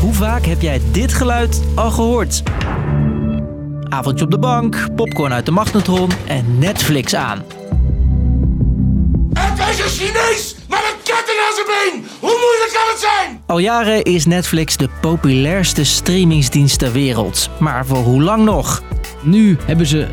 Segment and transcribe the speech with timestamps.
[0.00, 2.42] Hoe vaak heb jij dit geluid al gehoord?
[3.88, 7.44] Avondje op de bank, popcorn uit de magnetron en Netflix aan.
[9.32, 12.06] Het is een Chinees met een ketting aan zijn been!
[12.20, 13.42] Hoe moeilijk kan het zijn?
[13.46, 17.50] Al jaren is Netflix de populairste streamingsdienst ter wereld.
[17.58, 18.82] Maar voor hoe lang nog?
[19.22, 20.06] Nu hebben ze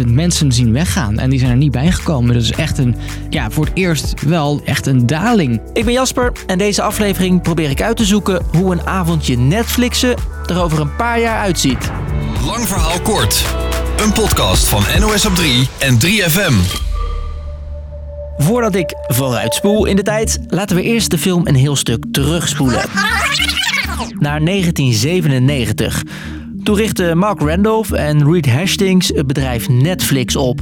[0.00, 2.34] 970.000 mensen zien weggaan en die zijn er niet bijgekomen.
[2.34, 2.96] Dat is echt een,
[3.30, 5.60] ja, voor het eerst wel echt een daling.
[5.72, 10.14] Ik ben Jasper en deze aflevering probeer ik uit te zoeken hoe een avondje Netflixen
[10.46, 11.90] er over een paar jaar uitziet.
[12.44, 13.44] Lang verhaal kort.
[13.96, 16.84] Een podcast van NOS op 3 en 3FM.
[18.38, 22.84] Voordat ik vooruitspoel in de tijd, laten we eerst de film een heel stuk terugspoelen.
[24.18, 26.02] Naar 1997.
[26.66, 30.60] Toen richtten Mark Randolph en Reed Hastings het bedrijf Netflix op.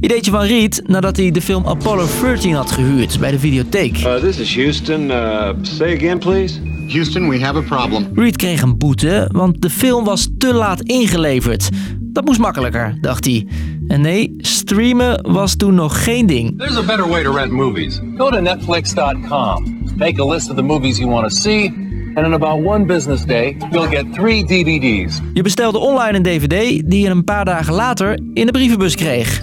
[0.00, 3.98] Ideetje van Reed nadat hij de film Apollo 13 had gehuurd bij de videotheek.
[3.98, 5.00] Uh, this is Houston.
[5.00, 6.60] Uh, say again, please.
[6.88, 8.06] Houston, we have a problem.
[8.14, 11.68] Reed kreeg een boete, want de film was te laat ingeleverd.
[12.00, 13.46] Dat moest makkelijker, dacht hij.
[13.86, 16.58] En nee, streamen was toen nog geen ding.
[16.58, 18.00] There's a better way to rent movies.
[18.16, 19.76] Go to Netflix.com.
[19.96, 21.87] Make a list of the movies you want to see,
[22.18, 25.20] and in about one business day, you'll get three DVDs.
[25.32, 29.40] Je bestelde online een dvd die je een paar dagen later in de brievenbus kreeg.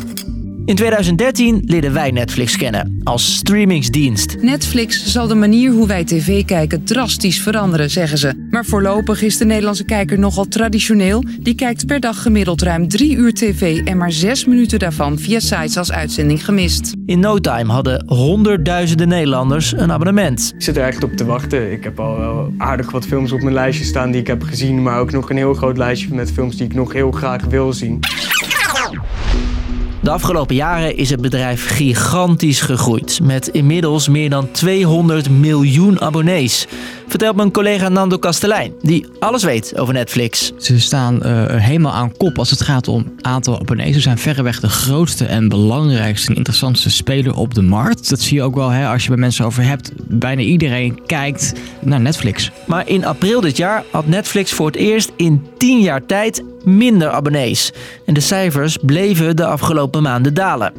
[0.66, 4.36] In 2013 leerden wij Netflix kennen als streamingsdienst.
[4.42, 8.48] Netflix zal de manier hoe wij tv kijken drastisch veranderen, zeggen ze.
[8.50, 11.24] Maar voorlopig is de Nederlandse kijker nogal traditioneel.
[11.40, 15.40] Die kijkt per dag gemiddeld ruim drie uur tv en maar zes minuten daarvan via
[15.40, 16.94] sites als uitzending gemist.
[17.06, 20.52] In no time hadden honderdduizenden Nederlanders een abonnement.
[20.56, 21.72] Ik zit er echt op te wachten.
[21.72, 24.82] Ik heb al wel aardig wat films op mijn lijstje staan die ik heb gezien,
[24.84, 27.74] maar ook nog een heel groot lijstje met films die ik nog heel graag wil
[27.74, 28.00] zien.
[30.02, 36.68] De afgelopen jaren is het bedrijf gigantisch gegroeid, met inmiddels meer dan 200 miljoen abonnees.
[37.08, 40.52] Vertelt mijn collega Nando Kastelein, die alles weet over Netflix.
[40.58, 43.94] Ze staan uh, helemaal aan kop als het gaat om aantal abonnees.
[43.94, 48.10] Ze zijn verreweg de grootste en belangrijkste en interessantste speler op de markt.
[48.10, 49.92] Dat zie je ook wel hè, als je bij mensen over hebt.
[50.08, 52.52] Bijna iedereen kijkt naar Netflix.
[52.66, 57.10] Maar in april dit jaar had Netflix voor het eerst in 10 jaar tijd minder
[57.10, 57.72] abonnees.
[58.06, 60.74] En de cijfers bleven de afgelopen maanden dalen.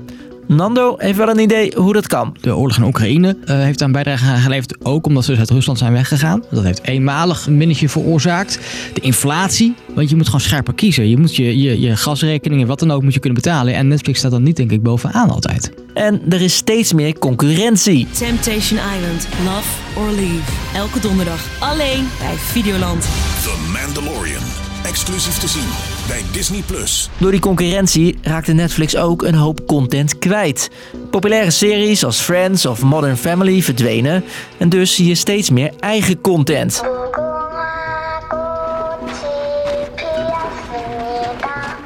[0.47, 2.37] Nando heeft wel een idee hoe dat kan.
[2.41, 5.79] De oorlog in Oekraïne uh, heeft een bijdrage geleverd, ook omdat ze dus uit Rusland
[5.79, 6.45] zijn weggegaan.
[6.51, 8.59] Dat heeft eenmalig een minnetje veroorzaakt.
[8.95, 11.09] De inflatie, want je moet gewoon scherper kiezen.
[11.09, 13.75] Je moet je, je, je gasrekeningen, wat dan ook, moet je kunnen betalen.
[13.75, 15.73] En Netflix staat dan niet, denk ik, bovenaan altijd.
[15.95, 18.07] En er is steeds meer concurrentie.
[18.19, 20.53] Temptation Island, Love or Leave.
[20.75, 23.03] Elke donderdag alleen bij Videoland.
[23.03, 24.43] The Mandalorian.
[24.84, 26.62] Exclusief te zien bij Disney+.
[26.67, 27.09] Plus.
[27.19, 30.71] Door die concurrentie raakte Netflix ook een hoop content kwijt.
[31.11, 34.25] Populaire series als Friends of Modern Family verdwenen
[34.59, 36.83] en dus zie je steeds meer eigen content.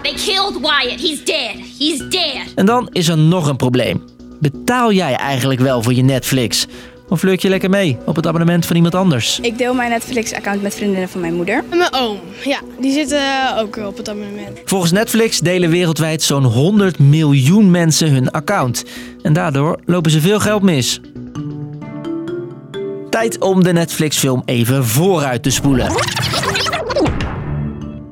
[0.03, 1.00] They killed Wyatt.
[1.00, 1.54] He's dead.
[1.78, 2.54] He's dead.
[2.54, 4.04] En dan is er nog een probleem.
[4.41, 6.66] Betaal jij eigenlijk wel voor je Netflix?
[7.10, 9.38] Of flirt je lekker mee op het abonnement van iemand anders?
[9.43, 11.65] Ik deel mijn Netflix-account met vriendinnen van mijn moeder.
[11.69, 13.22] Mijn oom, ja, die zitten
[13.59, 14.59] ook op het abonnement.
[14.65, 18.84] Volgens Netflix delen wereldwijd zo'n 100 miljoen mensen hun account.
[19.22, 21.00] En daardoor lopen ze veel geld mis.
[23.10, 25.92] Tijd om de Netflix-film even vooruit te spoelen.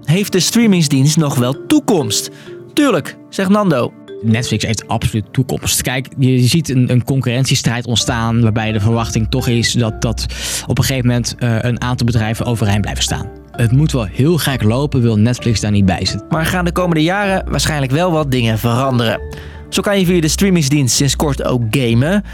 [0.02, 2.30] Heeft de streamingsdienst nog wel toekomst?
[2.72, 3.97] Tuurlijk, zegt Nando.
[4.22, 5.82] Netflix heeft absoluut toekomst.
[5.82, 10.26] Kijk, je ziet een, een concurrentiestrijd ontstaan waarbij de verwachting toch is dat, dat
[10.66, 13.26] op een gegeven moment uh, een aantal bedrijven overeind blijven staan.
[13.52, 16.26] Het moet wel heel gek lopen, wil Netflix daar niet bij zitten.
[16.28, 19.20] Maar gaan de komende jaren waarschijnlijk wel wat dingen veranderen.
[19.68, 22.24] Zo kan je via de streamingsdienst sinds kort ook gamen.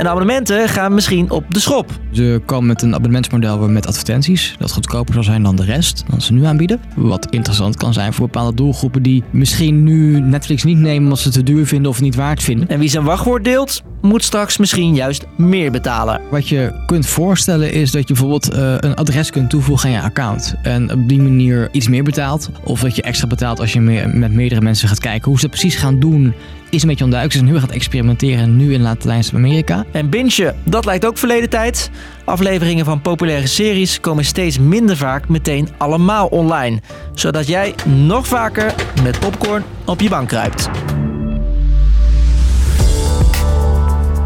[0.00, 1.90] En abonnementen gaan misschien op de schop.
[2.12, 4.54] Ze komen met een abonnementsmodel met advertenties.
[4.58, 6.80] Dat goedkoper zal zijn dan de rest, dan ze nu aanbieden.
[6.96, 11.24] Wat interessant kan zijn voor bepaalde doelgroepen die misschien nu Netflix niet nemen omdat ze
[11.24, 12.68] het te duur vinden of niet waard vinden.
[12.68, 16.20] En wie zijn wachtwoord deelt, moet straks misschien juist meer betalen.
[16.30, 20.00] Wat je kunt voorstellen is dat je bijvoorbeeld uh, een adres kunt toevoegen aan je
[20.00, 20.54] account.
[20.62, 22.50] En op die manier iets meer betaalt.
[22.64, 25.28] Of dat je extra betaalt als je meer, met meerdere mensen gaat kijken.
[25.28, 26.34] Hoe ze dat precies gaan doen
[26.70, 27.40] is een beetje onduidelijk.
[27.40, 29.84] Zijn nu gaan experimenteren nu in Latijns-Amerika.
[29.92, 31.90] En bingen, dat lijkt ook verleden tijd.
[32.24, 36.80] Afleveringen van populaire series komen steeds minder vaak meteen allemaal online.
[37.14, 40.68] Zodat jij nog vaker met popcorn op je bank kruipt.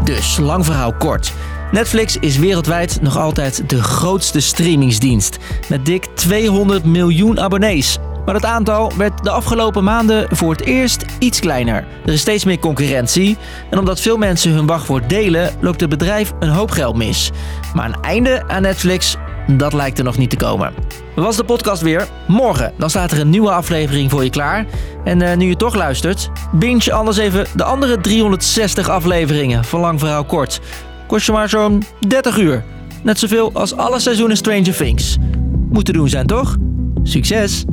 [0.03, 1.33] Dus, lang verhaal kort.
[1.71, 5.37] Netflix is wereldwijd nog altijd de grootste streamingsdienst.
[5.69, 7.99] Met dik 200 miljoen abonnees.
[8.25, 11.87] Maar het aantal werd de afgelopen maanden voor het eerst iets kleiner.
[12.05, 13.37] Er is steeds meer concurrentie
[13.69, 17.31] en omdat veel mensen hun wachtwoord delen, loopt het bedrijf een hoop geld mis.
[17.73, 19.17] Maar een einde aan Netflix
[19.47, 20.73] dat lijkt er nog niet te komen.
[21.15, 22.07] Was de podcast weer?
[22.27, 24.65] Morgen, dan staat er een nieuwe aflevering voor je klaar.
[25.03, 29.99] En uh, nu je toch luistert, binge anders even de andere 360 afleveringen van Lang
[29.99, 30.59] Verhaal Kort.
[31.07, 32.63] Kost je maar zo'n 30 uur.
[33.03, 35.17] Net zoveel als alle seizoenen Stranger Things.
[35.69, 36.55] Moet te doen zijn, toch?
[37.03, 37.65] Succes!